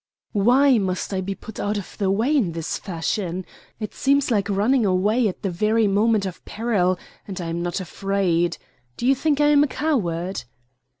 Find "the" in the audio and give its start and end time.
1.99-2.09, 5.43-5.51